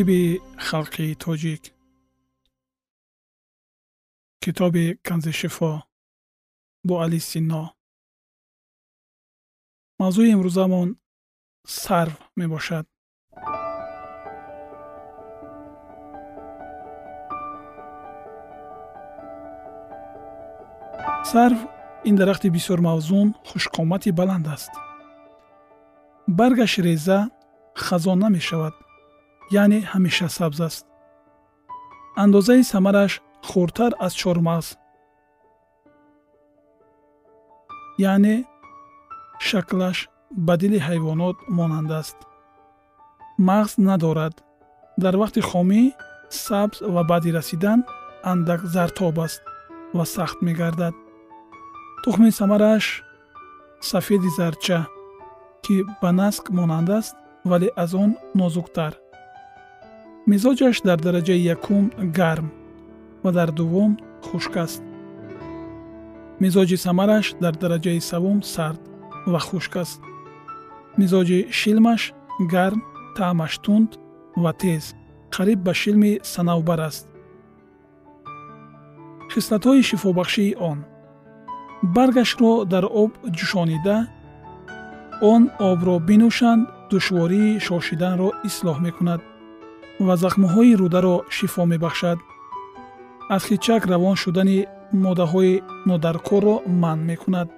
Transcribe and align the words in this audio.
тиби 0.00 0.40
халқи 0.68 1.06
тоҷик 1.22 1.62
китоби 4.42 4.86
канзи 5.06 5.32
шифо 5.38 5.72
бо 6.86 6.94
али 7.04 7.20
сино 7.28 7.64
мавзӯи 10.00 10.28
имрӯзамон 10.34 10.88
сарв 11.82 12.14
мебошад 12.38 12.86
сарв 21.30 21.58
ин 22.08 22.14
дарахти 22.20 22.48
бисёр 22.56 22.78
мавзун 22.88 23.28
хушқомати 23.48 24.10
баланд 24.20 24.46
аст 24.54 24.72
баргаш 26.38 26.72
реза 26.86 27.18
хазон 27.84 28.18
намешавад 28.24 28.74
яъне 29.52 29.80
ҳамеша 29.92 30.28
сабз 30.28 30.60
аст. 30.68 30.86
Андозаи 32.22 32.62
самараш 32.72 33.12
хурдтар 33.48 33.92
аз 34.06 34.12
чормағз 34.20 34.66
яъне 38.12 38.36
шаклаш 39.48 39.98
ба 40.46 40.54
дили 40.60 40.78
ҳайвонот 40.88 41.36
монанд 41.56 41.90
аст. 42.00 42.18
Мағз 43.48 43.72
надорад. 43.88 44.34
Дар 45.02 45.14
вақти 45.22 45.40
хомӣ 45.50 45.82
сабз 46.44 46.76
ва 46.94 47.02
баъди 47.10 47.30
расидан 47.38 47.80
андак 48.32 48.60
зартоб 48.74 49.18
аст 49.26 49.42
ва 49.96 50.04
сахт 50.14 50.38
мегардад. 50.46 50.94
Тухми 52.02 52.30
самараш 52.38 52.84
сафеди 53.90 54.30
зарча 54.38 54.80
ки 55.64 55.76
ба 56.02 56.10
наск 56.12 56.44
монанд 56.56 56.88
аст 56.98 57.16
вале 57.50 57.68
аз 57.82 57.90
он 57.94 58.10
нозуктар 58.34 58.92
мизоҷаш 60.26 60.76
дар 60.88 60.98
дараҷаи 61.06 61.40
якум 61.54 61.84
гарм 62.18 62.48
ва 63.24 63.30
дар 63.32 63.50
дуввум 63.58 63.92
хушк 64.26 64.56
аст. 64.56 64.82
Мизоҷи 66.40 66.76
самараш 66.76 67.26
дар 67.42 67.54
дараҷаи 67.62 68.00
савум 68.00 68.42
сард 68.42 68.80
ва 69.32 69.40
хушк 69.48 69.76
аст. 69.76 70.00
Мизоҷи 70.98 71.38
шилмаш 71.58 72.02
гарм 72.52 72.80
таъмаш 73.16 73.58
тунд 73.64 73.90
ва 74.42 74.52
тез 74.52 74.84
қариб 75.34 75.58
ба 75.66 75.72
шилми 75.74 76.12
санавбар 76.32 76.80
аст. 76.88 77.06
Хислатҳои 79.32 79.82
шифобахшии 79.88 80.56
он. 80.70 80.78
Баргашро 81.94 82.64
дар 82.72 82.84
об 83.02 83.12
ҷӯшонида 83.36 83.98
он 85.32 85.42
обро 85.70 85.96
бинӯшанд 86.08 86.62
душвории 86.90 87.60
шошиданро 87.66 88.28
ислоҳ 88.48 88.78
мекунад 88.86 89.20
ва 90.06 90.14
захмҳои 90.22 90.78
рударо 90.80 91.16
шифо 91.36 91.62
мебахшад. 91.72 92.18
Аз 93.34 93.42
хичак 93.48 93.82
равон 93.92 94.16
шудани 94.22 94.58
моддаҳои 95.04 95.62
нодаркорро 95.88 96.54
манъ 96.82 97.02
мекунад. 97.10 97.48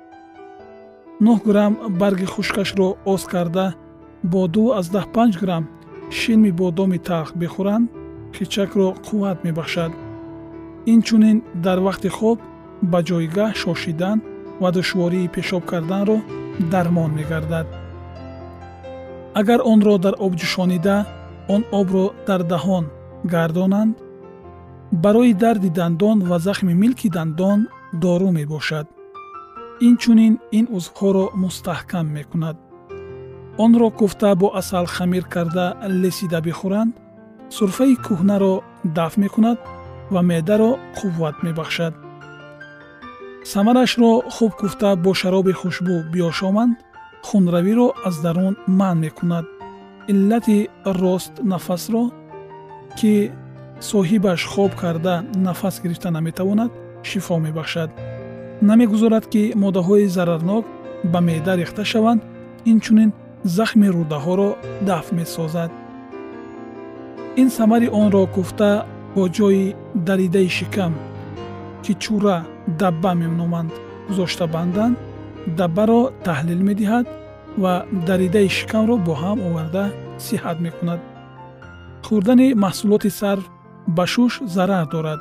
Нӯҳ 1.25 1.39
грамм 1.49 1.75
барги 2.01 2.27
хушкашро 2.35 2.89
оз 3.13 3.23
карда 3.33 3.67
бо 4.33 4.41
ду 4.55 4.65
аз 4.79 4.87
даҳ 4.95 5.07
панҷ 5.15 5.35
грамм 5.43 5.65
шилми 6.19 6.51
бодоми 6.61 6.99
талх 7.09 7.31
бихӯранд 7.41 7.87
хичакро 8.37 8.89
қувват 9.07 9.39
мебахшад. 9.47 9.93
Инчунин 10.93 11.39
дар 11.65 11.79
вақти 11.87 12.09
хоб 12.19 12.39
ба 12.91 12.99
ҷойгаҳ 13.09 13.51
шошидан 13.63 14.19
ва 14.63 14.69
душвории 14.77 15.33
пешоб 15.35 15.63
карданро 15.71 16.19
дармон 16.73 17.11
мегардад. 17.19 17.67
Агар 19.41 19.61
онро 19.73 19.95
дар 20.05 20.15
об 20.25 20.33
ҷӯшонида 20.41 20.97
он 21.49 21.65
обро 21.73 22.13
дар 22.27 22.43
даҳон 22.43 22.85
гардонанд. 23.25 23.97
Барои 24.93 25.33
дарди 25.33 25.71
дандон 25.71 26.19
ва 26.29 26.39
захми 26.39 26.75
милки 26.75 27.09
дандон 27.09 27.69
дору 27.93 28.31
мебошад. 28.31 28.87
Инчунин 29.81 30.35
ин 30.59 30.67
узвҳоро 30.77 31.25
мустаҳкам 31.43 32.07
мекунад. 32.19 32.57
Онро 33.65 33.89
куфта 33.91 34.31
бо 34.41 34.49
асал 34.61 34.87
хамир 34.95 35.25
карда 35.35 35.67
лесида 36.03 36.41
бихӯранд. 36.47 36.93
Сурфаи 37.57 37.95
кӯҳнаро 38.07 38.55
дафт 38.97 39.17
мекунад 39.25 39.59
ва 40.13 40.21
меъдаро 40.29 40.71
қувват 40.99 41.37
мебахшад. 41.47 41.95
Самарашро 43.53 44.11
хуб 44.35 44.53
куфта 44.61 44.91
бо 45.05 45.11
шароби 45.21 45.53
хушбӯ 45.61 45.97
биёшоманд 46.13 46.77
хунравиро 47.29 47.89
аз 48.09 48.17
дарун 48.25 48.55
манъ 48.79 49.01
мекунад 49.05 49.47
иллати 50.09 50.69
рост 50.85 51.33
нафасро 51.43 52.11
ки 52.99 53.31
соҳибаш 53.81 54.41
хоб 54.53 54.73
карда 54.75 55.25
нафас 55.35 55.81
гирифта 55.83 56.11
наметавонад 56.11 56.71
шифо 57.03 57.39
мебахшад. 57.39 57.91
Намегузорад 58.63 59.27
ки 59.33 59.53
моддаҳои 59.63 60.07
зарарнок 60.17 60.65
ба 61.13 61.21
меъда 61.21 61.57
рехта 61.57 61.85
шаванд 61.85 62.23
инчунин 62.65 63.13
захми 63.45 63.89
рӯдаҳоро 63.97 64.51
дафт 64.89 65.13
месозад. 65.13 65.71
Ин 67.37 67.49
самари 67.51 67.89
онро 68.01 68.23
гуфта 68.35 68.87
бо 69.15 69.23
ҷои 69.37 69.75
даридаи 70.07 70.49
шикам 70.49 70.93
ки 71.83 71.93
чура 72.03 72.37
дабба 72.81 73.13
меноманд 73.15 73.73
гузошта 74.09 74.47
банданд 74.55 74.97
даббаро 75.59 76.03
таҳлил 76.27 76.61
медиҳад 76.69 77.07
ва 77.63 77.75
даридаи 78.07 78.49
шикамро 78.49 78.97
бо 79.07 79.13
ҳам 79.23 79.39
оварда 79.49 79.85
сиҳат 80.27 80.59
мекунад. 80.67 81.01
Хӯрдани 82.07 82.49
маҳсулоти 82.65 83.11
сарв 83.21 83.45
ба 83.97 84.05
шуш 84.13 84.33
зарар 84.55 84.87
дорад. 84.95 85.21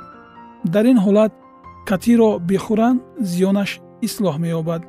Дар 0.74 0.86
ин 0.92 0.98
ҳолат 1.06 1.32
катиро 1.90 2.30
бихӯранд 2.50 3.00
зиёнаш 3.32 3.72
ислоҳ 4.08 4.36
меёбад. 4.44 4.82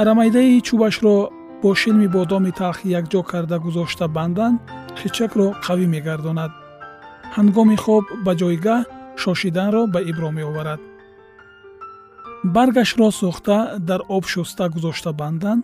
Арамайдаи 0.00 0.60
чӯбашро 0.66 1.16
бо 1.62 1.70
шилми 1.80 2.08
бодоми 2.16 2.52
талх 2.60 2.78
якҷо 2.98 3.20
карда 3.30 3.56
гузошта 3.64 4.06
банданд 4.16 4.58
хичакро 5.00 5.46
қавӣ 5.64 5.86
мегардонад. 5.94 6.52
Ҳангоми 7.36 7.76
хоб 7.84 8.04
ба 8.24 8.32
ҷойгаҳ 8.40 8.80
шошиданро 9.22 9.82
ба 9.94 10.00
ибро 10.10 10.30
меоварад. 10.38 10.80
Баргашро 12.54 13.08
сӯхта 13.20 13.58
дар 13.88 14.00
об 14.16 14.24
шуста 14.32 14.64
гузошта 14.74 15.10
банданд 15.20 15.62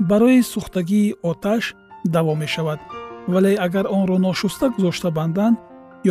барои 0.00 0.42
сӯхтагии 0.42 1.14
оташ 1.22 1.74
даво 2.04 2.34
мешавад. 2.34 2.80
Вале 3.28 3.54
агар 3.54 3.86
онро 3.90 4.18
ношуста 4.18 4.70
гузошта 4.70 5.10
банданд 5.10 5.58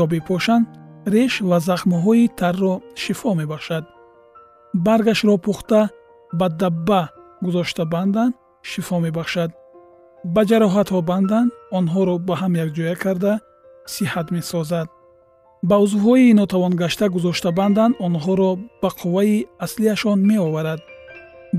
ё 0.01 0.03
бипошанд 0.07 0.67
реш 1.13 1.33
ва 1.41 1.57
захмҳои 1.59 2.27
тарро 2.39 2.81
шифо 2.95 3.33
мебахшад. 3.33 3.83
Баргашро 4.73 5.37
пухта 5.37 5.89
ба 6.33 6.49
дабба 6.49 7.09
гузошта 7.41 7.85
банданд 7.85 8.35
шифо 8.61 8.99
мебахшад. 8.99 9.51
Ба 10.23 10.41
ҷароҳатҳо 10.49 10.99
банданд 11.11 11.51
онҳоро 11.77 12.15
ба 12.27 12.35
ҳам 12.41 12.53
якҷоя 12.65 12.95
карда 13.03 13.33
сиҳат 13.95 14.27
месозад. 14.35 14.87
Ба 15.69 15.75
узвҳои 15.85 16.33
нотавонгашта 16.39 17.05
гузошта 17.15 17.49
банданд 17.59 17.93
онҳоро 18.05 18.51
ба 18.81 18.89
қувваи 18.99 19.45
аслияшон 19.65 20.19
меоварад. 20.29 20.79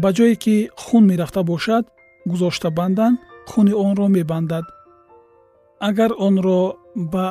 Ба 0.02 0.08
ҷое 0.16 0.34
ки 0.44 0.56
хун 0.82 1.04
мерафта 1.10 1.42
бошад 1.42 1.84
гузошта 2.30 2.68
банданд 2.78 3.16
хуни 3.50 3.74
онро 3.86 4.06
мебандад. 4.16 4.64
Агар 5.88 6.10
онро 6.26 6.60
ба 7.12 7.26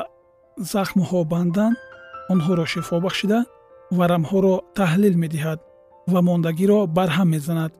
захмҳо 0.71 1.19
банданд 1.33 1.77
онҳоро 2.31 2.65
шифо 2.73 2.95
бахшида 3.05 3.39
варамҳоро 3.97 4.55
таҳлил 4.79 5.15
медиҳад 5.23 5.59
ва 6.11 6.19
мондагиро 6.27 6.79
барҳам 6.97 7.29
мезанад. 7.35 7.71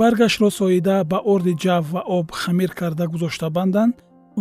Баргашро 0.00 0.48
соида 0.58 0.96
ба 1.10 1.18
орди 1.32 1.54
ҷав 1.64 1.84
ва 1.94 2.02
об 2.18 2.26
хамир 2.40 2.70
карда 2.80 3.04
гузошта 3.12 3.46
банданд 3.56 3.94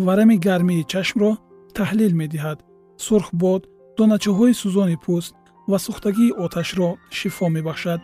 варами 0.06 0.36
гармии 0.48 0.88
чашмро 0.92 1.32
таҳлил 1.78 2.14
медиҳад. 2.22 2.58
Сурх 3.06 3.28
бод 3.44 3.62
доначаҳои 3.98 4.54
сӯзони 4.62 4.98
пӯст 5.06 5.34
ва 5.70 5.78
сӯхтагии 5.86 6.36
оташро 6.46 6.90
шифо 7.18 7.46
мебахшад 7.56 8.02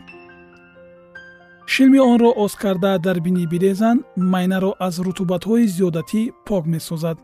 шилми 1.66 1.98
онро 1.98 2.30
оз 2.44 2.54
карда 2.62 2.98
дар 2.98 3.18
бинӣ 3.26 3.44
бирезанд 3.52 4.00
майнаро 4.16 4.72
аз 4.86 4.94
рутубатҳои 5.06 5.66
зиёдатӣ 5.76 6.22
пок 6.46 6.64
месозад. 6.74 7.18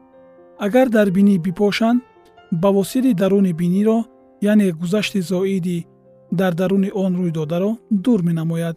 Агар 0.67 0.89
дар 0.97 1.09
бинӣ 1.17 1.35
бипошанд 1.47 2.01
бавосири 2.53 3.13
даруни 3.15 3.53
биниро 3.53 3.99
яъне 4.51 4.69
гузашти 4.73 5.21
зоиди 5.31 5.87
дар 6.33 6.53
даруни 6.61 6.91
он 7.05 7.13
рӯйдодаро 7.21 7.71
дур 7.91 8.21
менамояд. 8.29 8.77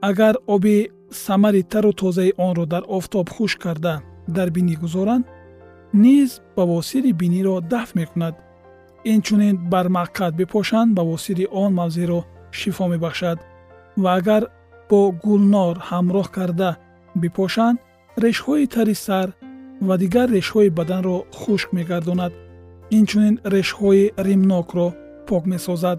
Агар 0.00 0.34
оби 0.46 0.76
самари 1.10 1.62
тару 1.62 1.92
тозаи 1.92 2.32
онро 2.46 2.64
дар 2.66 2.84
офтоб 2.88 3.26
хушк 3.30 3.58
карда 3.64 3.94
дар 4.36 4.48
бинӣ 4.50 4.74
гузоранд 4.82 5.24
низ 5.92 6.40
бавосири 6.56 7.12
биниро 7.12 7.60
дафт 7.60 7.94
мекунад. 7.94 8.34
Инчунин 9.04 9.56
бар 9.72 9.86
маққат 9.98 10.32
бипошанд 10.40 10.94
бавосири 10.94 11.46
он 11.50 11.74
мавзеъро 11.74 12.20
шифо 12.50 12.86
мебахшад. 12.88 13.38
Ва 13.96 14.14
агар 14.18 14.42
бо 14.88 15.00
гулнор 15.24 15.76
ҳамроҳ 15.90 16.26
карда 16.36 16.70
бипошанд 17.22 17.78
решҳои 18.24 18.66
тари 18.74 18.96
сар 19.06 19.28
ва 19.86 19.94
дигар 20.02 20.28
решҳои 20.38 20.70
баданро 20.78 21.16
хушк 21.40 21.68
мегардонад. 21.78 22.32
Инчунин 22.98 23.34
решҳои 23.54 24.04
римнокро 24.26 24.88
пок 25.28 25.44
месозад. 25.52 25.98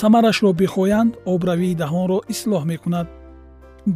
Самарашро 0.00 0.50
бихоянд 0.62 1.12
обравии 1.34 1.78
даҳонро 1.82 2.18
ислоҳ 2.34 2.62
мекунад. 2.72 3.06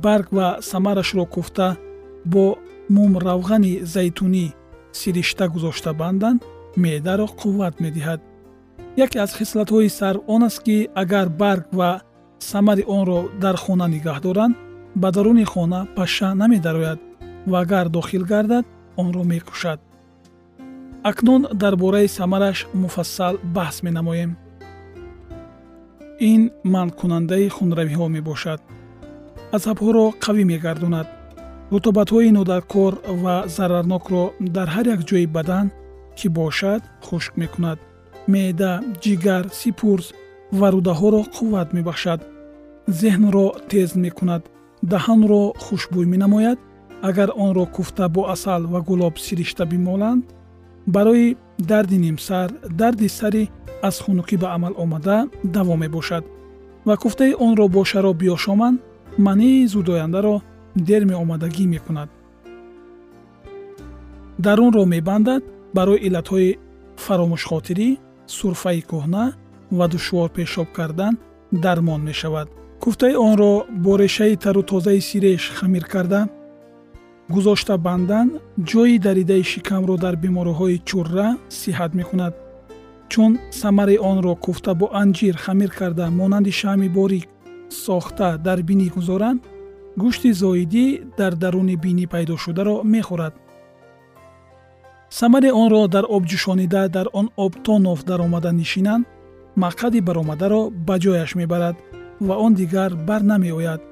Барг 0.05 0.29
ва 0.37 0.49
самарашро 0.70 1.25
куфта 1.35 1.69
бо 2.32 2.44
мумравғани 2.97 3.75
зайтунӣ 3.94 4.47
сиришта 4.99 5.44
гузошта 5.55 5.93
банданд 6.00 6.41
меъдаро 6.82 7.26
қувват 7.41 7.75
медиҳад. 7.85 8.20
Яке 9.05 9.19
аз 9.25 9.32
хислатҳои 9.38 9.88
сарв 9.99 10.20
он 10.35 10.43
аст 10.49 10.61
ки 10.67 10.76
агар 11.03 11.29
барг 11.43 11.67
ва 11.79 11.91
самари 12.50 12.85
онро 12.97 13.19
дар 13.43 13.56
хона 13.65 13.87
нигаҳ 13.94 14.19
доранд 14.27 14.55
ба 15.00 15.09
даруни 15.17 15.44
хона 15.53 15.81
паша 15.97 16.29
намедарояд 16.41 17.00
ва 17.50 17.56
агар 17.65 17.87
дохил 17.89 18.25
гардад 18.33 18.65
онро 19.03 19.23
мекушад. 19.33 19.81
Акнун 21.11 21.43
дар 21.62 21.75
бораи 21.77 22.09
самараш 22.19 22.59
муфассал 22.83 23.35
баҳс 23.56 23.77
менамоем. 23.87 24.31
Ин 26.31 26.43
манъкунандаи 26.75 27.49
хунравиҳо 27.56 28.06
мебошад. 28.17 28.61
Азабҳоро 29.56 30.06
қавӣ 30.25 30.43
мегардонад. 30.53 31.09
Рутубатҳои 31.73 32.31
нодаркор 32.38 32.93
ва 33.23 33.37
зарарнокро 33.56 34.25
дар 34.56 34.69
ҳар 34.75 34.87
як 34.95 35.00
ҷои 35.09 35.27
бадан 35.37 35.67
ки 36.19 36.27
бошад 36.38 36.83
хушк 37.06 37.33
мекунад. 37.43 37.79
Меъда 38.33 38.73
ҷигар 39.03 39.45
сипурз 39.59 40.06
ва 40.59 40.69
рӯдаҳоро 40.75 41.23
қувват 41.37 41.69
мебахшад 41.77 42.21
зеҳнро 42.87 43.46
тез 43.69 43.90
мекунад. 43.94 44.42
Даҳанро 44.92 45.42
хушбӯй 45.64 46.07
менамояд. 46.12 46.59
Агар 47.09 47.30
онро 47.45 47.64
куфта 47.66 48.09
бо 48.09 48.23
асал 48.35 48.62
ва 48.73 48.80
гулоб 48.80 49.18
сиришта 49.18 49.64
бимоланд 49.66 50.25
барои 50.87 51.37
дарди 51.59 51.99
нимсар 51.99 52.49
дарди 52.71 53.09
сари 53.09 53.50
аз 53.83 53.97
хунукӣ 54.00 54.37
ба 54.42 54.49
амал 54.54 54.75
омада 54.83 55.28
даво 55.45 55.76
мебошад. 55.76 56.25
Ва 56.87 56.97
куфтаи 56.97 57.35
онро 57.47 57.68
бо 57.68 57.85
шароб 57.85 58.16
биёшоманд 58.23 58.80
мании 59.18 59.66
зудояндаро 59.66 60.42
дер 60.76 61.04
меомадагӣ 61.04 61.66
мекунад. 61.75 62.09
Дарунро 64.38 64.85
мебандад 64.85 65.42
барои 65.76 66.02
иллатҳои 66.07 66.59
фаромӯшхотирӣ 67.04 67.88
сурфаи 68.26 68.80
кӯҳна 68.90 69.25
ва 69.78 69.87
душвор 69.92 70.28
пешоб 70.37 70.68
кардан 70.76 71.14
дармон 71.64 72.00
мешавад 72.09 72.49
куфтаи 72.83 73.15
онро 73.29 73.53
бо 73.85 73.93
решаи 73.99 74.37
тару 74.37 74.62
тозаи 74.62 75.01
сиреш 75.01 75.43
хамир 75.57 75.85
карда 75.93 76.21
гузошта 77.35 77.75
бандан 77.87 78.27
ҷои 78.71 78.99
даридаи 79.07 79.45
шикамро 79.53 79.97
дар 80.05 80.15
бемориҳои 80.25 80.83
чурра 80.89 81.29
сиҳат 81.61 81.93
мекунад 82.01 82.35
чун 83.12 83.33
самари 83.61 83.97
онро 84.11 84.35
куфта 84.45 84.73
бо 84.81 84.87
анҷир 85.03 85.37
хамир 85.45 85.71
карда 85.79 86.07
монанди 86.19 86.53
шаъми 86.61 86.89
борик 86.99 87.29
сохта 87.85 88.29
дар 88.47 88.59
бинӣ 88.69 88.87
гузоранд 88.97 89.41
гӯшти 90.03 90.31
зоидӣ 90.41 90.87
дар 91.19 91.33
даруни 91.43 91.77
бинӣ 91.85 92.05
пайдошударо 92.12 92.77
мехӯрад. 92.93 93.35
Самари 95.19 95.51
онро 95.62 95.83
дар 95.95 96.05
об 96.17 96.23
ҷӯшонида 96.31 96.83
дар 96.97 97.07
он 97.19 97.27
об 97.45 97.53
то 97.65 97.75
ноф 97.87 98.01
даромада 98.11 98.51
нишинанд 98.61 99.05
мақъади 99.62 100.01
баромадаро 100.09 100.61
ба 100.87 100.95
ҷояш 101.05 101.31
мебарад 101.41 101.77
ва 102.21 102.35
он 102.37 102.54
дигар 102.54 102.95
бар 102.95 103.23
намеояд 103.23 103.83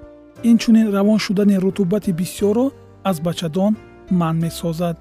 инчунин 0.43 0.93
равон 0.93 1.19
шудани 1.19 1.59
рутубати 1.59 2.12
бисёрро 2.12 2.73
аз 3.05 3.21
бачадон 3.21 3.77
манъ 4.11 4.41
месозад. 4.41 4.97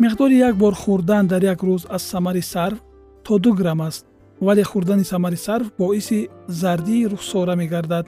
Миқдори 0.00 0.36
як 0.48 0.56
бор 0.56 0.74
хӯрдан 0.74 1.26
дар 1.26 1.42
як 1.42 1.60
рӯз 1.62 1.86
аз 1.90 2.02
самари 2.02 2.42
сарв 2.42 2.82
то 3.24 3.38
ду 3.38 3.52
грамм 3.54 3.80
аст 3.80 4.06
вале 4.40 4.62
хӯрдани 4.62 5.04
самари 5.04 5.36
сарв 5.36 5.72
боиси 5.78 6.28
зардии 6.48 7.06
рухсора 7.06 7.54
мегардад 7.56 8.06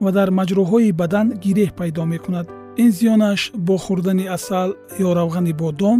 ва 0.00 0.12
дар 0.12 0.28
маҷрӯҳои 0.30 0.92
бадан 0.92 1.26
гиреҳ 1.44 1.70
пайдо 1.78 2.04
мекунад. 2.04 2.46
Ин 2.82 2.90
зиёнаш 2.98 3.40
бо 3.66 3.76
хӯрдани 3.84 4.26
асал 4.36 4.70
ё 5.06 5.10
равғани 5.18 5.52
бодом 5.52 5.98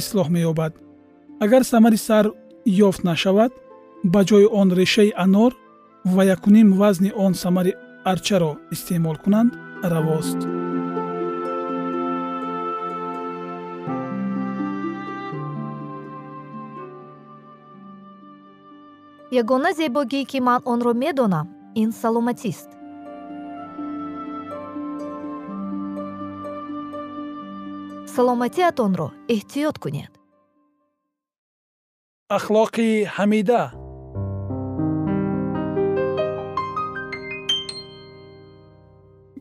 ислоҳ 0.00 0.28
меёбад. 0.36 0.72
Агар 1.44 1.62
самари 1.72 1.96
сар 2.08 2.24
ёфт 2.88 3.02
нашавад 3.10 3.52
ба 4.12 4.20
ҷои 4.28 4.46
он 4.60 4.68
решаи 4.80 5.12
анор 5.24 5.52
ва 6.14 6.24
якуним 6.24 6.72
вазни 6.72 7.12
он 7.16 7.34
самари 7.34 7.74
арчаро 8.04 8.52
истеъмол 8.70 9.16
кунанд 9.24 9.52
равост. 9.82 10.40
Ягона 19.40 19.70
зебогӣ 19.78 20.22
ки 20.30 20.38
ман 20.46 20.60
онро 20.72 20.92
медонам 20.94 21.46
ин 21.74 21.90
саломатист. 22.00 22.70
Саломатиатонро 28.14 29.08
эҳтиёт 29.34 29.76
кунед. 29.82 30.12
Ахлоқи 32.36 32.88
ҳамида 33.16 33.85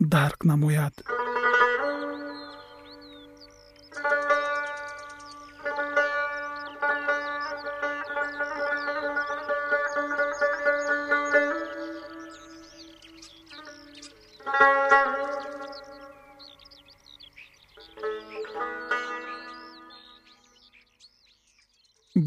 дарк 0.00 0.44
намояд. 0.44 0.94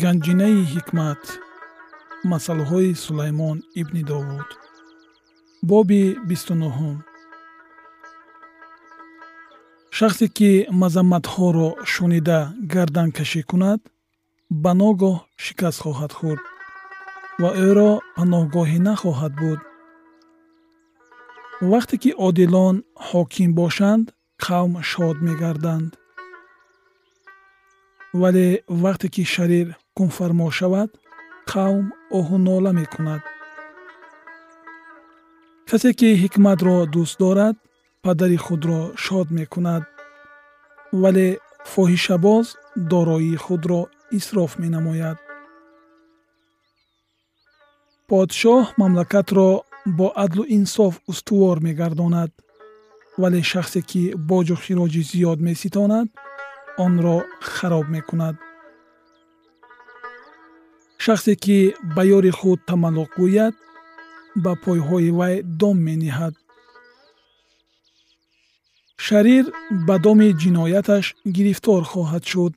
Ганҷинаи 0.01 0.60
ҳикмат 0.74 1.24
масъалҳои 2.32 2.92
сулаймон 3.06 3.58
ибни 3.82 4.03
довуд 4.12 4.50
боби 5.70 6.03
бисту 6.27 6.53
нуҳум 6.63 6.98
шахсе 9.98 10.28
ки 10.38 10.52
мазамматҳоро 10.82 11.70
шунида 11.92 12.40
гарданкашӣ 12.74 13.42
кунад 13.50 13.82
ба 14.64 14.72
ногоҳ 14.82 15.16
шикаст 15.44 15.80
хоҳад 15.84 16.12
хӯрд 16.20 16.44
ва 17.42 17.50
ӯро 17.70 17.92
паноҳгоҳӣ 18.16 18.80
нахоҳад 18.88 19.34
буд. 19.42 19.60
Вақте 21.72 21.96
ки 22.04 22.12
одилон 22.28 22.76
ҳоким 23.08 23.50
бошанд 23.60 24.06
қавм 24.46 24.74
шод 24.92 25.18
мегарданд. 25.28 25.92
Вале 28.22 28.48
вақте 28.84 29.08
ки 29.14 29.24
шарир 29.34 29.68
ҳукмфармо 29.76 30.48
шавад 30.60 30.90
қавм 31.52 31.86
оҳунола 32.20 32.72
мекунад. 32.82 33.22
Касе 35.70 35.92
ки 36.00 36.10
ҳикматро 36.22 36.76
дӯст 36.94 37.16
дорад 37.24 37.58
падари 38.06 38.38
худро 38.46 38.80
шод 39.04 39.28
мекунад 39.40 39.84
вале 41.02 41.28
фоҳишабоз 41.72 42.46
дороии 42.92 43.36
худро 43.46 43.82
исроф 44.18 44.52
менамояд. 44.64 45.18
подшоҳ 48.10 48.64
мамлакатро 48.82 49.50
бо 49.98 50.08
адлу 50.24 50.44
инсоф 50.58 50.94
устувор 51.12 51.58
мегардонад 51.68 52.32
вале 53.22 53.42
шахсе 53.52 53.82
ки 53.90 54.02
боҷу 54.30 54.56
хироҷи 54.64 55.02
зиёд 55.12 55.40
меситонад 55.48 56.08
онро 56.86 57.18
хароб 57.54 57.86
мекунад. 57.96 58.36
шахсе 61.06 61.34
ки 61.44 61.58
ба 61.96 62.02
ёри 62.18 62.32
худ 62.40 62.60
тамаллуқ 62.70 63.10
гӯяд 63.22 63.56
ба 64.44 64.52
пойҳои 64.64 65.10
вай 65.20 65.36
дом 65.60 65.78
мениҳад 65.90 66.34
шарир 68.98 69.46
ба 69.88 69.96
доми 70.04 70.30
ҷинояташ 70.42 71.06
гирифтор 71.36 71.82
хоҳад 71.92 72.24
шуд 72.32 72.54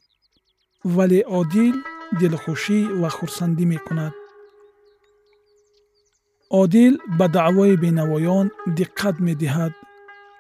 вале 0.97 1.21
одил 1.40 1.76
дилхушӣ 2.21 2.81
ва 3.00 3.09
хурсандӣ 3.16 3.64
мекунад. 3.73 4.14
Одил 6.62 6.95
ба 7.19 7.26
даъвои 7.37 7.76
бенавоён 7.85 8.47
диққат 8.78 9.16
медиҳад. 9.26 9.73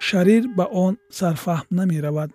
Шарир 0.06 0.42
ба 0.56 0.64
он 0.84 0.92
сарфаҳм 1.18 1.66
намеравад. 1.78 2.30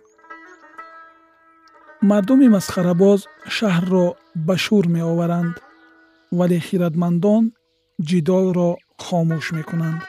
Мардуми 2.08 2.48
масхарабоз 2.56 3.20
шаҳрро 3.56 4.06
ба 4.46 4.54
шӯр 4.64 4.84
меоваранд 4.96 5.54
вале 6.38 6.58
хиратмандон 6.66 7.44
ҷидолро 8.08 8.70
хомӯш 9.04 9.46
мекунанд 9.58 10.00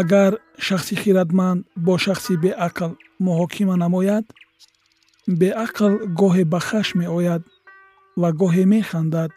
агар 0.00 0.32
шахси 0.66 0.94
хиратманд 1.02 1.60
бо 1.76 1.94
шахси 2.04 2.34
беақл 2.44 2.92
муҳокима 3.26 3.76
намояд 3.84 4.24
беақл 5.40 5.92
гоҳе 6.20 6.44
ба 6.52 6.60
хашм 6.68 6.96
меояд 7.02 7.42
ва 8.20 8.28
гоҳе 8.40 8.64
механдад 8.74 9.30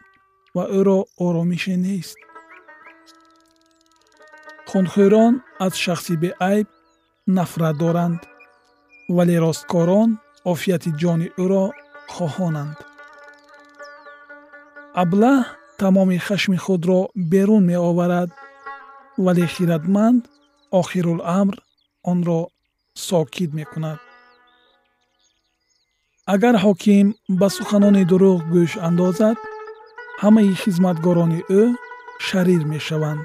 ва 0.56 0.64
ӯро 0.78 0.98
оромише 1.26 1.74
нест. 1.86 2.18
Хунхӯрон 4.70 5.34
аз 5.64 5.74
шахси 5.84 6.14
беайб 6.24 6.68
нафрат 7.36 7.76
доранд 7.82 8.20
вале 9.16 9.36
росткорон 9.44 10.10
офияти 10.52 10.90
ҷони 11.00 11.28
ӯро 11.42 11.64
хоҳонанд. 12.14 12.78
Аблаҳ 15.02 15.40
тамоми 15.80 16.18
хашми 16.26 16.58
худро 16.64 17.00
берун 17.32 17.62
меоварад 17.70 18.30
вале 19.24 19.44
хиратманд 19.54 20.22
охируламр 20.70 21.56
онро 22.10 22.40
сокит 22.94 23.50
мекунад. 23.54 23.98
Агар 26.34 26.56
ҳоким 26.64 27.06
ба 27.38 27.48
суханони 27.56 28.04
дурӯғ 28.10 28.38
гӯш 28.54 28.72
андозад 28.88 29.38
ҳамаи 30.22 30.50
хизматгорони 30.62 31.40
ӯ 31.60 31.62
шарир 32.26 32.62
мешаванд. 32.72 33.24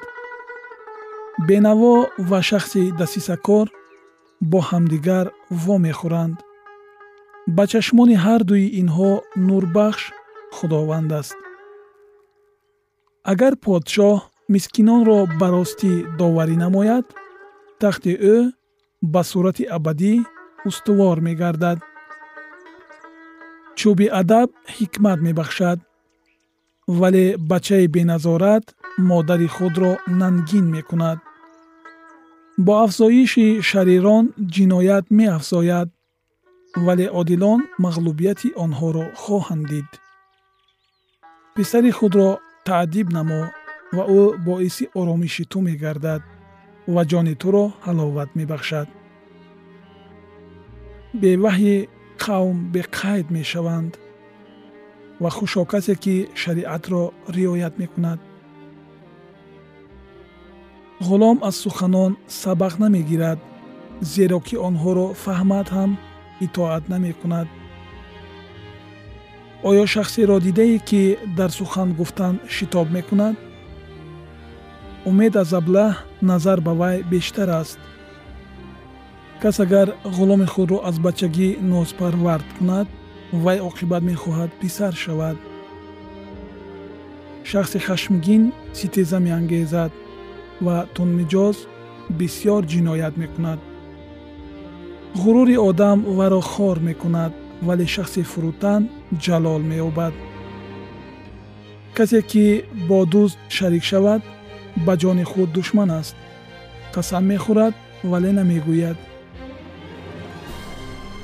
Бенаво 1.47 1.95
ва 2.29 2.39
шахси 2.49 2.83
дасисакор 2.99 3.67
бо 4.51 4.59
ҳамдигар 4.69 5.25
вомехӯранд. 5.63 6.37
Ба 7.55 7.63
чашмони 7.71 8.15
ҳардуи 8.25 8.65
инҳо 8.81 9.11
нурбахш 9.47 10.03
худованд 10.55 11.11
аст. 11.19 11.37
Агар 13.31 13.53
подшоҳ 13.63 14.17
мискинонро 14.53 15.19
ба 15.39 15.47
ростӣ 15.55 15.93
доварӣ 16.19 16.55
намояд 16.65 17.05
тахти 17.81 18.13
ӯ 18.35 18.37
ба 19.13 19.21
сурати 19.29 19.63
абадӣ 19.77 20.13
устувор 20.69 21.17
мегардад 21.27 21.79
чӯби 23.79 24.07
адаб 24.21 24.49
ҳикмат 24.75 25.19
мебахшад 25.27 25.79
вале 26.99 27.25
бачаи 27.51 27.85
беназорат 27.95 28.65
модари 29.09 29.47
худро 29.55 29.91
нангин 30.19 30.65
мекунад 30.75 31.19
бо 32.65 32.73
афзоиши 32.85 33.47
шарирон 33.69 34.25
ҷиноят 34.53 35.05
меафзояд 35.17 35.89
вале 36.85 37.07
одилон 37.19 37.61
мағлубияти 37.83 38.49
онҳоро 38.63 39.05
хоҳанд 39.21 39.63
дид 39.71 39.89
писари 41.55 41.91
худро 41.99 42.29
таъдиб 42.67 43.07
намо 43.17 43.41
ва 43.95 44.03
ӯ 44.21 44.23
боиси 44.47 44.85
оромиши 44.99 45.43
ту 45.51 45.57
мегардад 45.67 46.21
ва 46.95 47.03
ҷони 47.11 47.35
туро 47.41 47.65
ҳаловат 47.85 48.29
мебахшад. 48.39 48.87
Беваҳйи 51.21 51.77
қавм 52.23 52.57
беқайд 52.75 53.27
мешаванд 53.37 53.93
ва 55.21 55.29
хушо 55.35 55.63
касе 55.71 55.95
ки 56.03 56.15
шариатро 56.41 57.03
риоят 57.35 57.73
мекунад. 57.81 58.19
Ғулом 61.07 61.37
аз 61.47 61.55
суханон 61.63 62.11
сабақ 62.41 62.73
намегирад 62.83 63.39
зеро 64.13 64.39
ки 64.47 64.55
онҳоро 64.67 65.07
фаҳмад 65.23 65.67
ҳам 65.75 65.91
итоат 66.45 66.83
намекунад. 66.93 67.47
Оё 69.69 69.83
шахсеро 69.93 70.37
дидае 70.47 70.77
ки 70.89 71.01
дар 71.37 71.49
сухан 71.59 71.89
гуфтан 71.99 72.35
шитоб 72.55 72.87
мекунад 72.97 73.35
умед 75.09 75.35
аз 75.35 75.51
аблаҳ 75.59 75.93
назар 76.29 76.59
ба 76.65 76.73
вай 76.81 76.97
бештар 77.11 77.49
аст. 77.61 77.79
Кас 79.41 79.59
агар 79.65 79.87
ғуломи 80.17 80.47
худро 80.53 80.77
аз 80.89 80.95
бачагӣ 81.05 81.49
нозпарвард 81.71 82.47
кунад 82.57 82.87
вай 83.43 83.57
оқибат 83.69 84.03
мехоҳад 84.11 84.51
писар 84.61 84.93
шавад. 85.03 85.37
Шахси 87.49 87.79
хашмгин 87.85 88.43
ситеза 88.77 89.19
меангезад 89.25 89.91
ва 90.65 90.77
тунмиҷоз 90.95 91.57
бисьёр 92.17 92.63
ҷиноят 92.71 93.15
мекунад. 93.21 93.59
Ғурури 95.21 95.57
одам 95.69 95.99
варо 96.17 96.41
хор 96.51 96.77
мекунад 96.89 97.33
вале 97.67 97.85
шахси 97.95 98.21
фурӯтан 98.31 98.81
ҷалол 99.23 99.61
меёбад. 99.71 100.13
Касе 101.95 102.21
ки 102.31 102.45
бо 102.87 102.99
дӯст 103.13 103.37
шарик 103.55 103.83
шавад 103.91 104.21
ба 104.85 104.93
ҷони 105.01 105.23
худ 105.23 105.49
душман 105.51 105.91
аст. 105.91 106.15
Қасам 106.93 107.23
мехӯрад 107.31 107.73
вале 108.03 108.31
намегӯяд. 108.31 108.97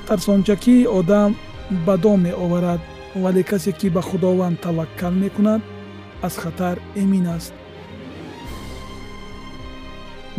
Тарсончакии 0.06 0.86
одам 0.98 1.30
ба 1.86 1.96
дом 1.98 2.20
меоварад 2.22 2.80
вале 3.14 3.42
касе 3.42 3.72
ки 3.72 3.88
ба 3.88 4.02
худованд 4.02 4.60
таваккал 4.60 5.12
мекунад 5.12 5.62
аз 6.22 6.34
хатар 6.36 6.76
эмин 6.94 7.26
аст. 7.26 7.52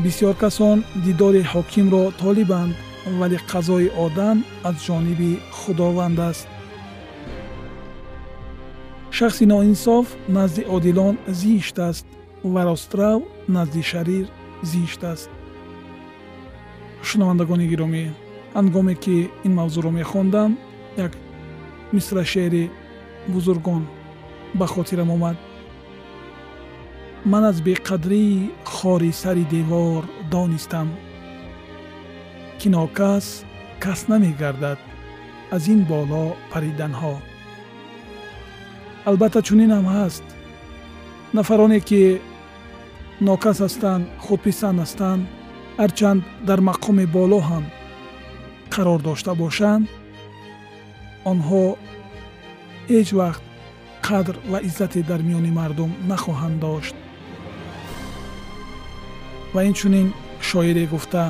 Бисьёр 0.03 0.35
касон 0.43 0.83
дидори 1.05 1.41
ҳокимро 1.51 2.03
толибанд 2.21 2.73
вале 3.19 3.39
қазои 3.51 3.89
одам 4.05 4.37
аз 4.63 4.75
ҷониби 4.85 5.31
худованд 5.59 6.19
аст. 6.19 6.47
Шахси 9.11 9.45
ноинсоф 9.45 10.07
назди 10.27 10.63
одилон 10.75 11.15
зишт 11.27 11.79
аст 11.79 12.05
ва 12.43 12.63
рострав 12.65 13.21
назди 13.47 13.81
шарир 13.83 14.27
зишт 14.63 15.03
аст. 15.03 15.29
Шунавандагони 17.03 17.67
гиромӣ 17.71 18.03
ҳангоме 18.57 18.95
ки 19.03 19.15
ин 19.45 19.53
мавзӯъро 19.59 19.91
мехондам 19.99 20.51
як 21.05 21.11
мисра 21.93 22.23
шеъри 22.25 22.71
бузургон 23.27 23.83
ба 24.59 24.65
хотирам 24.67 25.09
омад. 25.15 25.37
Ман 27.25 27.43
аз 27.51 27.57
беқадрии 27.61 28.49
хори 28.65 29.11
сари 29.11 29.43
девор 29.55 30.03
донистам 30.31 30.89
ки 32.59 32.69
нокас 32.69 33.45
кас 33.79 34.07
намегардад 34.07 34.79
аз 35.51 35.67
ин 35.67 35.81
боло 35.91 36.35
париданҳо. 36.51 37.15
Албатта 39.05 39.41
чунинам 39.41 39.85
ҳаст. 39.95 40.25
Нафароне 41.33 41.79
ки 41.79 42.21
нокас 43.27 43.57
ҳастанд 43.65 44.03
худписанд 44.25 44.77
ҳастанд 44.83 45.21
ҳарчанд 45.81 46.21
дар 46.47 46.59
мақоми 46.69 47.05
боло 47.17 47.39
ҳам 47.49 47.65
қарор 48.73 48.99
дошта 49.09 49.31
бошанд. 49.43 49.83
Онҳо 51.31 51.63
ҳеҷ 52.91 53.09
вақт 53.19 53.43
қадр 54.07 54.35
ва 54.51 54.57
иззате 54.67 55.01
дар 55.09 55.21
миёни 55.27 55.51
мардум 55.59 55.91
нахоҳанд 56.11 56.57
дошт. 56.65 56.95
Ва 59.53 59.61
инчунин 59.69 60.07
шоире 60.49 60.85
гуфта 60.93 61.25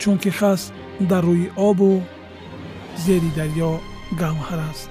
чунки 0.00 0.30
хас 0.38 0.60
дар 1.10 1.24
рӯи 1.28 1.46
обу 1.68 1.90
зери 3.04 3.30
дарьё 3.38 3.72
гавҳар 4.20 4.60
аст 4.70 4.90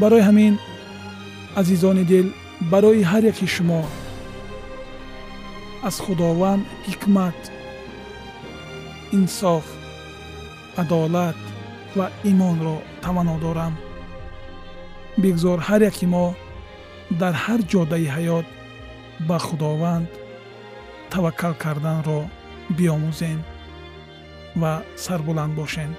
барои 0.00 0.22
ҳамин 0.28 0.54
азизони 1.60 2.04
дил 2.04 2.26
барои 2.72 3.02
ҳар 3.10 3.22
яки 3.32 3.46
шумо. 3.54 3.82
Аз 5.88 5.96
худованд 6.04 6.64
ҳикмат 6.88 7.38
инсоф 9.16 9.66
адолат 10.82 11.40
ва 11.96 12.06
имонро 12.30 12.76
таманно 13.02 13.36
дорам. 13.44 13.74
Бигзор 15.22 15.58
ҳар 15.68 15.80
яки 15.90 16.06
мо 16.14 16.26
дар 17.20 17.34
ҳар 17.44 17.60
ҷоддаи 17.72 18.06
ҳаёт 18.14 18.46
ба 19.28 19.36
худованд 19.46 20.08
таваккал 21.12 21.54
карданро 21.64 22.20
биомӯзем 22.76 23.38
ва 24.60 24.72
сарбуланд 25.04 25.54
бошем. 25.60 25.90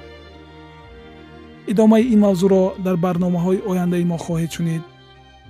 Идомаи 1.72 2.04
ин 2.14 2.20
мавзӯъро 2.26 2.64
дар 2.86 2.96
барномаҳои 3.06 3.64
ояндаи 3.70 4.06
мо 4.12 4.18
хоҳед 4.26 4.52
шунид 4.58 4.84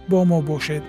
бо 0.09 0.19
мо 0.29 0.41
бошед. 0.41 0.83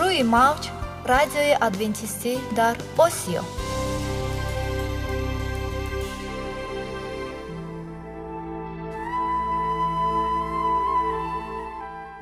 Рӯи 0.00 0.22
мавҷ 0.36 0.62
радиои 1.12 1.54
адвентистӣ 1.66 2.32
дар 2.58 2.74
осиё 3.04 3.42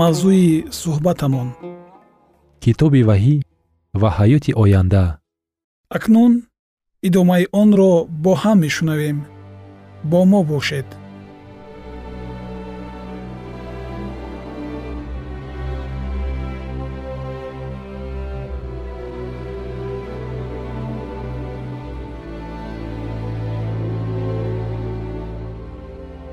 мавзӯи 0.00 0.48
суҳбатамон. 0.80 1.48
Китоби 2.62 3.02
ваҳӣ 3.08 3.36
ва 4.00 4.08
ҳаёти 4.18 4.52
оянда. 4.62 5.04
Акнун 5.96 6.32
идомаи 7.08 7.44
онро 7.62 7.92
бо 8.24 8.32
ҳам 8.42 8.58
мешунавем. 8.64 9.18
Бо 10.10 10.20
мо 10.30 10.40
бошед. 10.52 10.88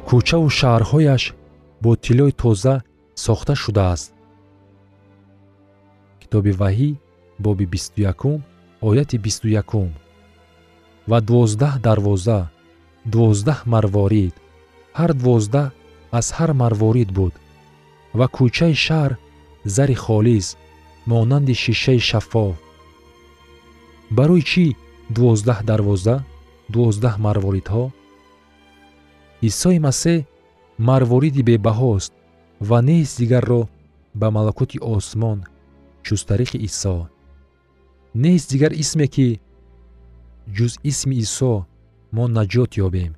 Кӯчаву 0.07 0.49
шаҳрҳояш 0.59 1.23
бо 1.83 1.91
тиллои 2.03 2.33
тоза 2.41 2.75
сохта 3.25 3.53
шудааст. 3.63 4.09
Китоби 6.21 6.51
ваҳӣ 6.61 6.91
боби 7.43 7.65
бисту 7.73 7.97
якум 8.11 8.39
ояти 8.87 9.17
бисту 9.25 9.47
якум 9.61 9.89
ва 11.09 11.17
дувоздаҳ 11.27 11.73
дарвоза 11.87 12.39
дувоздаҳ 13.13 13.59
марворид. 13.73 14.35
Ҳар 14.97 15.11
дувоздаҳ 15.19 15.67
аз 16.19 16.27
ҳар 16.37 16.51
марворид 16.61 17.09
буд 17.17 17.33
ва 18.17 18.27
кӯчаи 18.35 18.75
шаҳр 18.85 19.11
зари 19.75 19.97
холис 20.05 20.47
монанди 21.11 21.55
шишаи 21.63 22.01
шаффоф 22.09 22.55
барои 24.17 24.43
чӣ 24.49 24.65
дувоздаҳ 25.15 25.59
дарвоза 25.69 26.15
дувоздаҳ 26.73 27.15
марворидҳо? 27.25 27.85
Исои 29.49 29.79
масеҳ 29.87 30.19
марвориди 30.89 31.41
бебаҳост 31.49 32.11
ва 32.61 32.81
нест 32.81 33.17
дигарро 33.17 33.67
ба 34.15 34.31
малакути 34.31 34.77
осмон 34.81 35.43
чуз 36.03 36.25
тариқи 36.25 36.57
исо. 36.67 37.07
Нест 38.15 38.49
дигар 38.51 38.71
исме 38.71 39.07
ки 39.07 39.39
ҷуз 40.55 40.73
исми 40.83 41.15
исо 41.25 41.53
мо 42.15 42.23
наҷот 42.27 42.71
ёбем. 42.85 43.13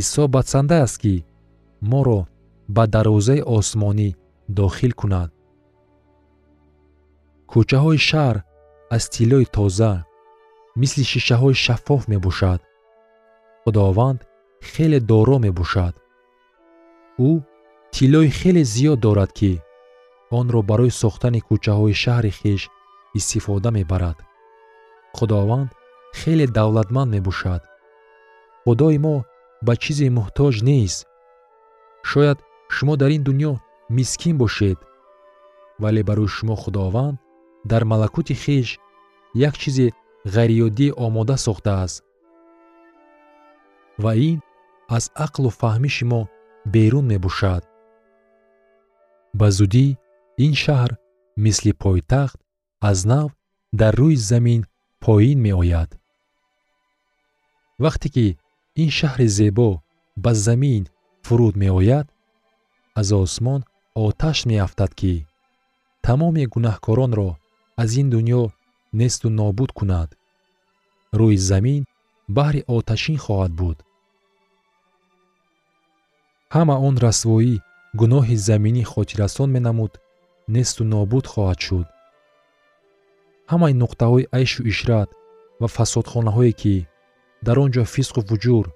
Исо 0.00 0.22
бадсанда 0.34 0.76
аст 0.86 0.98
ки 1.02 1.14
моро 1.90 2.20
ба 2.74 2.84
дарвозаи 2.94 3.42
осмонӣ 3.56 4.08
дохил 4.56 4.92
кунад. 5.00 5.30
Кӯчаҳои 7.50 7.98
шаҳр 8.08 8.36
аз 8.94 9.04
тиллои 9.12 9.46
тоза 9.56 9.92
мисли 10.80 11.04
шишаҳои 11.10 11.60
шаффоф 11.64 12.02
мебошад. 12.12 12.60
Худованд 13.62 14.20
хеле 14.70 15.00
доро 15.10 15.36
мебошад 15.46 15.94
ӯ 17.28 17.30
тиллои 17.94 18.30
хеле 18.38 18.62
зиёд 18.74 18.98
дорад 19.04 19.30
ки 19.38 19.52
онро 20.38 20.60
барои 20.70 20.92
сохтани 21.02 21.40
кӯчаҳои 21.48 21.94
шаҳри 22.02 22.32
хиш 22.38 22.62
истифода 23.18 23.70
мебарад. 23.76 24.18
Худованд 25.16 25.70
хеле 26.20 26.46
давлатманд 26.56 27.10
мебошад. 27.14 27.62
Худои 28.64 28.98
мо 29.04 29.16
ба 29.66 29.74
чизе 29.82 30.06
муҳтоҷ 30.18 30.56
нест. 30.68 31.00
Шояд 32.10 32.38
шумо 32.74 32.94
дар 33.00 33.10
ин 33.16 33.22
дуньё 33.28 33.52
мискин 33.96 34.34
бошед 34.42 34.78
вале 35.82 36.02
барои 36.08 36.34
шумо 36.36 36.54
худованд 36.62 37.16
дар 37.70 37.82
малакути 37.90 38.34
хиш 38.42 38.68
як 39.48 39.54
чизе 39.62 39.86
ғайриёдӣ 40.34 40.86
омода 41.04 41.36
сохтааст. 41.46 42.04
Ва 44.02 44.12
ин 44.30 44.38
аз 44.96 45.04
ақлу 45.24 45.50
фаҳмиши 45.60 46.04
мо 46.12 46.22
берун 46.64 47.06
мебошад. 47.06 47.62
Ба 49.34 49.50
зудӣ 49.50 49.86
ин 50.44 50.54
шаҳр 50.62 50.90
мисли 51.44 51.72
пойтахт 51.82 52.38
аз 52.80 52.98
нав 53.04 53.28
дар 53.80 53.94
рӯи 54.00 54.16
замин 54.30 54.62
поин 55.04 55.38
меояд. 55.46 55.90
Вақте 57.82 58.08
ки 58.14 58.26
ин 58.82 58.90
шаҳри 58.98 59.28
зебо 59.38 59.70
ба 60.24 60.32
замин 60.46 60.82
фуруд 61.24 61.54
меояд 61.62 62.06
аз 63.00 63.08
осмон 63.12 63.60
оташ 64.06 64.38
меафтад 64.50 64.92
ки 65.00 65.14
тамоми 66.04 66.44
гунаҳкоронро 66.52 67.30
аз 67.82 67.90
ин 68.00 68.08
дуньё 68.14 68.42
несту 68.98 69.28
нобуд 69.38 69.70
кунад. 69.78 70.10
Рӯи 71.18 71.36
замин 71.50 71.82
баҳри 72.36 72.60
оташин 72.76 73.18
хоҳад 73.24 73.52
буд 73.60 73.78
ҳама 76.54 76.76
он 76.88 76.94
расвоӣ 77.06 77.54
гуноҳи 78.00 78.36
заминӣ 78.48 78.82
хотиррасон 78.92 79.48
менамуд 79.56 79.92
несту 80.54 80.82
нобуд 80.92 81.24
хоҳад 81.32 81.58
шуд. 81.66 81.86
Ҳамаи 83.50 83.74
нуқтаҳои 83.82 84.28
айшу 84.38 84.60
ишрат 84.72 85.08
ва 85.60 85.68
фасодхонаҳое 85.76 86.52
ки 86.60 86.74
дар 87.46 87.56
он 87.64 87.70
ҷо 87.74 87.82
фисқу 87.94 88.20
вуҷур 88.28 88.66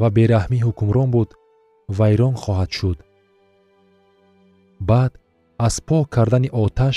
ва 0.00 0.08
бераҳмӣ 0.16 0.58
ҳукмрон 0.66 1.08
буд 1.14 1.30
вайрон 1.98 2.34
хоҳад 2.42 2.70
шуд. 2.78 2.98
Баъд 4.88 5.12
аз 5.66 5.74
пок 5.88 6.06
кардани 6.14 6.50
оташ 6.64 6.96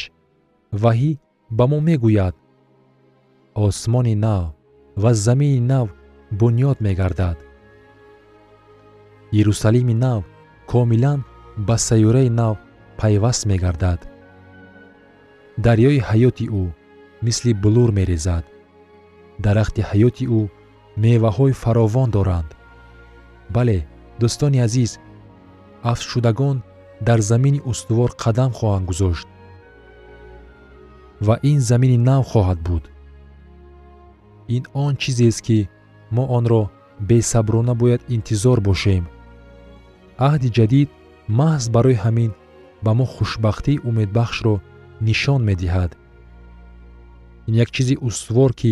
ваҳӣ 0.83 1.11
ба 1.57 1.65
мо 1.71 1.79
мегӯяд. 1.87 2.35
Осмони 3.65 4.15
нав 4.25 4.45
ва 5.01 5.11
замини 5.25 5.61
нав 5.71 5.87
бунёд 6.39 6.77
мегардад 6.85 7.37
иерусалими 9.35 9.93
нав 9.93 10.23
комилан 10.71 11.19
ба 11.67 11.75
сайёраи 11.77 12.29
нав 12.29 12.55
пайваст 12.99 13.45
мегардад. 13.49 13.99
Дарёи 15.65 15.99
ҳаёти 16.09 16.45
ӯ 16.61 16.63
мисли 17.25 17.51
блур 17.63 17.89
мерезад. 17.97 18.43
Дарахти 19.45 19.81
ҳаёти 19.91 20.25
ӯ 20.39 20.41
меваҳои 21.03 21.53
фаровон 21.63 22.09
доранд. 22.15 22.49
Бале 23.55 23.79
дӯстони 24.19 24.59
азиз 24.67 24.91
афзшудагон 25.91 26.57
дар 27.07 27.19
замини 27.29 27.59
устувор 27.71 28.11
қадам 28.23 28.51
хоҳанд 28.57 28.85
гузошт. 28.89 29.27
Ва 31.25 31.35
ин 31.51 31.59
замини 31.69 31.97
нав 32.09 32.23
хоҳад 32.31 32.59
буд. 32.67 32.83
Ин 34.55 34.63
он 34.83 34.93
чизест 35.01 35.41
ки 35.45 35.59
мо 36.15 36.23
онро 36.37 36.63
бесаброна 37.09 37.73
бояд 37.81 38.01
интизор 38.15 38.59
бошем 38.69 39.03
аҳди 40.17 40.49
ҷадид 40.57 40.89
маҳз 41.39 41.63
барои 41.75 42.01
ҳамин 42.03 42.31
ба 42.83 42.91
мо 42.97 43.05
хушбахтии 43.13 43.81
умедбахшро 43.89 44.55
нишон 45.07 45.41
медиҳад. 45.49 45.91
Ин 47.47 47.53
як 47.63 47.69
чизи 47.75 47.95
устувор 48.07 48.51
ки 48.59 48.71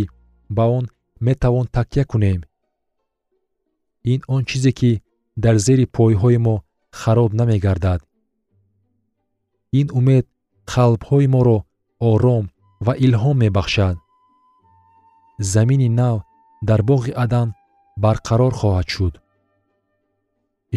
ба 0.56 0.64
он 0.78 0.86
метавон 1.28 1.66
такя 1.76 2.04
кунем. 2.12 2.42
Ин 4.12 4.20
он 4.28 4.42
чизе 4.50 4.72
ки 4.80 4.92
дар 5.44 5.56
зери 5.66 5.86
пойҳои 5.96 6.38
мо 6.46 6.56
хароб 7.00 7.32
намегардад. 7.40 8.02
Ин 9.80 9.88
умед 10.00 10.26
қалбҳои 10.72 11.28
моро 11.36 11.58
ором 12.12 12.46
ва 12.86 12.94
илҳом 13.06 13.38
мебахшад. 13.44 13.98
Замини 15.54 15.90
нав 16.00 16.18
дар 16.70 16.82
боғи 16.90 17.12
адан 17.24 17.48
барқарор 18.04 18.54
хоҳад 18.60 18.88
шуд 18.96 19.14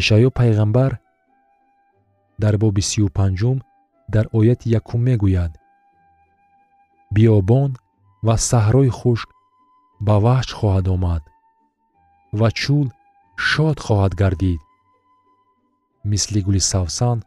ишаъё 0.00 0.30
пайғамбар 0.38 0.92
дар 2.42 2.54
боби 2.62 2.82
сию 2.90 3.09
панҷум 3.18 3.59
дар 4.14 4.24
ояти 4.38 4.66
якум 4.78 5.00
мегӯяд. 5.09 5.52
Биёбон 7.14 7.70
ва 8.26 8.35
саҳрои 8.50 8.90
хушк 8.98 9.28
ба 10.06 10.14
ваҳҷ 10.24 10.48
хоҳад 10.59 10.87
омад 10.94 11.22
ва 12.38 12.48
чӯл 12.61 12.87
шод 13.48 13.78
хоҳад 13.87 14.12
гардид. 14.20 14.61
Мисли 16.11 16.40
гули 16.46 16.62
савсан 16.72 17.18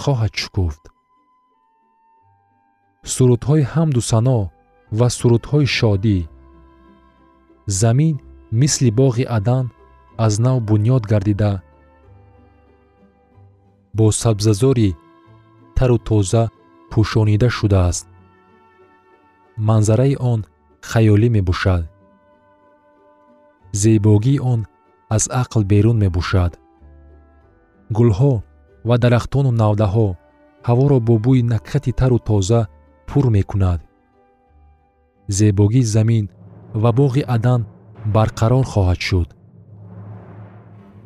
хоҳад 0.00 0.32
шукуфт 0.42 0.84
сурудҳои 3.12 3.62
ҳамду 3.72 4.00
сано 4.10 4.40
ва 4.98 5.08
сурудҳои 5.18 5.66
шодӣ. 5.78 6.18
Замин 7.80 8.14
мисли 8.60 8.90
боғи 9.00 9.24
адан 9.38 9.64
аз 10.24 10.34
нав 10.44 10.58
бунёд 10.68 11.02
гардида 11.12 11.52
бо 13.96 14.04
сабзазори 14.22 14.90
тару 15.76 15.98
тоза 16.08 16.42
пӯшонида 16.90 17.48
шудааст. 17.56 18.06
Манзараи 19.68 20.14
он 20.32 20.40
хаёлӣ 20.90 21.28
мебошад. 21.36 21.82
Зебогии 23.80 24.38
он 24.52 24.60
аз 25.16 25.24
ақл 25.42 25.62
берун 25.72 25.98
мебошад. 26.04 26.52
Гулҳо 27.96 28.34
ва 28.88 28.96
дарахтону 29.02 29.50
навдаҳо 29.62 30.08
ҳаворо 30.68 30.98
бо 31.06 31.14
бӯи 31.24 31.42
накхати 31.52 31.92
тару 32.00 32.18
тоза 32.28 32.60
пур 33.08 33.24
мекунад. 33.36 33.80
Зебогии 35.36 35.90
замин 35.94 36.24
ва 36.82 36.90
боғи 36.98 37.22
адан 37.36 37.60
барқарор 38.14 38.64
хоҳад 38.72 39.00
шуд. 39.08 39.28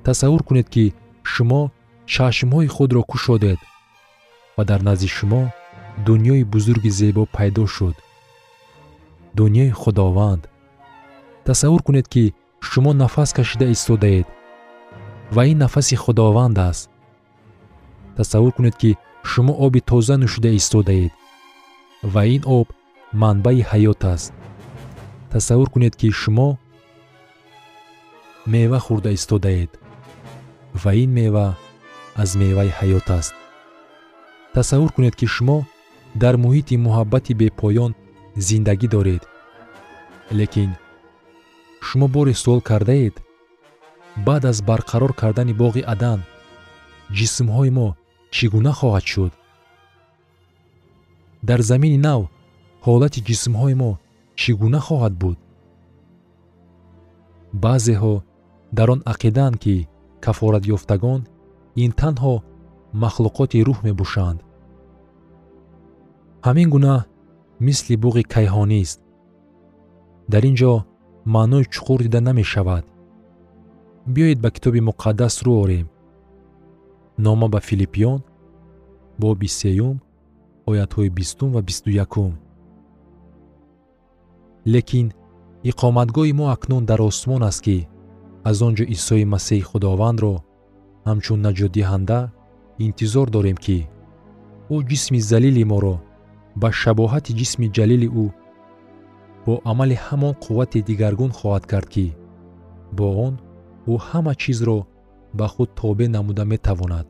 Тасаввур 0.05 0.43
кунед 0.49 0.69
ки 0.75 0.85
шумо 1.33 1.63
чашмҳои 2.13 2.69
худро 2.77 3.03
кушодед 3.11 3.61
ва 4.57 4.63
дар 4.71 4.81
назди 4.89 5.09
шумо 5.17 5.43
дуньёи 6.07 6.43
бузурги 6.53 6.91
зебо 6.99 7.23
пайдо 7.37 7.65
шуд. 7.75 7.97
Дуньёи 9.37 9.71
худованд 9.81 10.43
тасаввур 11.47 11.83
кунед 11.83 12.07
ки 12.15 12.25
шумо 12.69 12.93
нафас 13.03 13.31
кашида 13.37 13.67
истодаед 13.75 14.27
ва 15.35 15.43
ин 15.51 15.59
нафаси 15.65 15.97
худованд 15.97 16.59
аст. 16.71 16.91
Тасаввур 18.17 18.53
кунед 18.57 18.77
ки 18.83 18.91
шумо 19.31 19.53
оби 19.65 19.81
тоза 19.89 20.17
нӯшида 20.23 20.51
истодаед 20.61 21.13
ва 22.13 22.23
ин 22.35 22.43
об 22.59 22.69
манбаи 23.21 23.61
ҳаёт 23.71 24.01
аст. 24.15 24.33
Тасаввур 25.33 25.69
кунед 25.71 25.95
ки 26.01 26.09
шумо 26.21 26.49
мева 28.53 28.79
хӯрда 28.87 29.11
истодаед 29.19 29.71
ва 30.83 30.91
ин 31.05 31.11
мева 31.19 31.47
аз 32.23 32.31
меваи 32.41 32.71
ҳаёт 32.79 33.07
аст. 33.19 33.35
Тасаввур 34.55 34.91
кунед 34.93 35.15
ки 35.21 35.27
шумо 35.35 35.59
дар 36.23 36.35
муҳити 36.45 36.83
муҳаббати 36.87 37.33
бепоён 37.41 37.93
зиндагӣ 38.47 38.89
доред. 38.95 39.23
Лекин 40.39 40.71
шумо 41.87 42.07
боре 42.15 42.35
суол 42.43 42.61
кардаед? 42.71 43.15
Баъд 44.27 44.43
аз 44.51 44.59
барқарор 44.69 45.13
кардани 45.21 45.55
боғи 45.63 45.83
адан 45.95 46.21
ҷисмҳои 47.17 47.71
мо 47.79 47.89
чӣ 48.35 48.45
гуна 48.53 48.73
хоҳад 48.79 49.05
шуд? 49.13 49.33
Дар 51.49 51.61
замини 51.71 51.99
нав 52.09 52.23
ҳолати 52.87 53.21
ҷисмҳои 53.29 53.75
мо 53.83 53.91
чӣ 54.41 54.51
гуна 54.61 54.81
хоҳад 54.87 55.15
буд? 55.23 55.39
Баъзеҳо 57.63 58.15
дар 58.77 58.89
он 58.95 59.01
ақидаанд 59.13 59.57
ки 59.63 59.75
кафоратёфтагон 60.25 61.21
ин 61.85 61.93
танҳо 62.01 62.35
махлуқоти 63.03 63.65
рӯҳ 63.67 63.79
мебошанд. 63.89 64.39
Ҳамин 66.47 66.69
гуна 66.75 66.95
мисли 67.67 67.95
буғи 68.05 68.25
кайҳонист 68.35 68.99
дар 70.33 70.43
ин 70.51 70.55
ҷо 70.61 70.73
маънои 71.35 71.65
чуқур 71.75 71.99
дида 72.05 72.21
намешавад. 72.29 72.85
Биёед 74.15 74.39
ба 74.45 74.49
китоби 74.55 74.81
муқаддас 74.89 75.35
рӯ 75.45 75.53
орем. 75.63 75.87
Нома 77.25 77.47
ба 77.55 77.61
филиппиён 77.69 78.21
боби 79.23 79.49
сеюм 79.61 79.97
оятҳои 80.71 81.15
бистум 81.19 81.51
ва 81.53 81.63
бисту 81.69 81.91
якум. 82.05 82.33
Лекин 84.73 85.07
иқоматгоҳи 85.71 86.33
мо 86.39 86.47
акнун 86.55 86.85
дар 86.91 87.01
осмон 87.09 87.43
аст 87.51 87.61
ки 87.65 87.79
аз 88.49 88.57
он 88.67 88.73
ҷо 88.79 88.85
исои 88.97 89.25
масеҳи 89.35 89.69
худовандро 89.71 90.35
ҳамчун 91.09 91.39
наҷотдиҳанда 91.47 92.19
интизор 92.87 93.27
дорем 93.37 93.59
ки 93.65 93.79
ӯ 94.75 94.77
ҷисми 94.91 95.21
залили 95.31 95.65
моро 95.73 95.97
ба 96.61 96.69
шабоҳати 96.81 97.33
ҷисми 97.41 97.67
ҷалили 97.77 98.09
ӯ 98.25 98.27
бо 99.45 99.55
амали 99.71 99.97
ҳамон 100.07 100.35
қуввати 100.45 100.79
дигаргун 100.89 101.33
хоҳад 101.39 101.65
кард 101.73 101.89
ки 101.95 102.07
бо 102.97 103.07
он 103.27 103.35
ӯ 103.93 103.95
ҳама 104.09 104.33
чизро 104.43 104.79
ба 105.39 105.47
худ 105.55 105.69
тобеъ 105.81 106.09
намуда 106.17 106.45
метавонад 106.53 107.07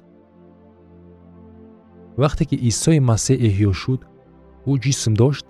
вақте 2.23 2.43
ки 2.51 2.57
исои 2.71 3.01
масеҳ 3.11 3.37
эҳьё 3.49 3.73
шуд 3.83 4.01
ӯ 4.71 4.73
ҷисм 4.85 5.13
дошт. 5.23 5.45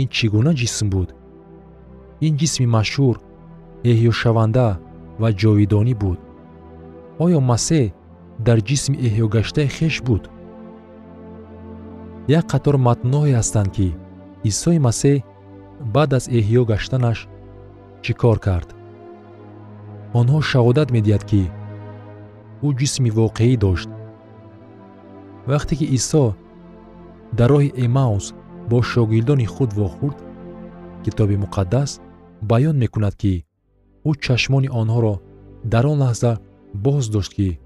Ин 0.00 0.06
чӣ 0.14 0.26
гуна 0.34 0.52
ҷисм 0.60 0.86
буд? 0.94 1.08
Ин 2.26 2.34
ҷисми 2.40 2.66
машҳур 2.76 3.16
эҳьёшаванда 3.90 4.66
ва 5.20 5.28
ҷовидонӣ 5.40 5.94
буд 6.02 6.18
оё 7.24 7.38
масеҳ 7.50 7.84
дар 8.46 8.58
ҷисми 8.68 8.96
эҳьёгаштаи 9.06 9.68
хеш 9.76 9.96
буд. 10.06 10.22
Як 12.38 12.44
қатор 12.52 12.74
матнҳое 12.86 13.34
ҳастанд 13.40 13.70
ки 13.76 13.88
исои 14.50 14.78
масеҳ 14.86 15.16
баъд 15.94 16.10
аз 16.18 16.24
эҳьё 16.38 16.62
гаштанаш 16.70 17.18
чӣ 18.04 18.12
кор 18.20 18.38
кард. 18.46 18.68
Онҳо 20.20 20.38
шаҳодат 20.50 20.88
медиҳад 20.96 21.24
ки 21.30 21.42
ӯ 22.66 22.68
ҷисми 22.78 23.10
воқеӣ 23.18 23.54
дошт. 23.64 23.90
Вақте 25.50 25.72
ки 25.78 25.86
исо 25.98 26.24
дар 27.38 27.48
роҳи 27.52 27.70
эмаус 27.84 28.26
бо 28.70 28.78
шогирдони 28.90 29.46
худ 29.54 29.70
вохӯрд 29.78 30.18
китоби 31.04 31.36
муқаддас 31.44 31.90
баён 32.50 32.76
мекунад 32.82 33.14
ки 33.22 33.34
ӯ 34.08 34.10
чашмони 34.24 34.68
онҳоро 34.80 35.14
дар 35.72 35.84
он 35.92 35.98
лаҳза 36.04 36.32
боз 36.74 37.08
дошт 37.08 37.32
ки 37.34 37.58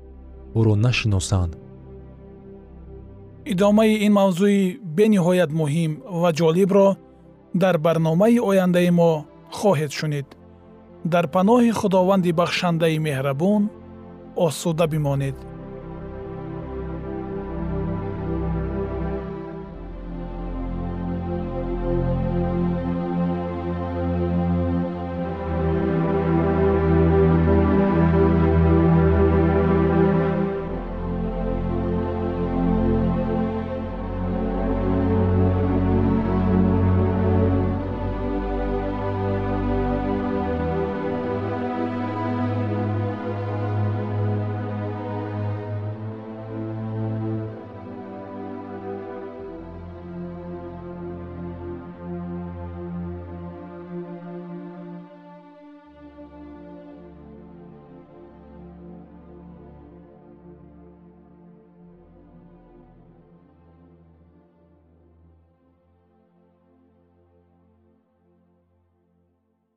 ӯро 0.54 0.74
нашиносанд. 0.86 1.52
Идомаи 3.52 3.94
ин 4.06 4.12
мавзӯи 4.20 4.78
бениҳоят 4.96 5.50
муҳим 5.60 5.92
ва 6.20 6.30
ҷолибро 6.38 6.88
дар 7.62 7.76
барномаи 7.78 8.38
ояндаи 8.50 8.90
мо 8.90 9.10
хоҳед 9.58 9.92
шунид. 9.98 10.26
Дар 11.12 11.26
паноҳи 11.34 11.70
худованди 11.80 12.32
бахшандаи 12.40 12.98
меҳрабон 13.06 13.62
осуда 14.46 14.86
бимонед 14.86 15.36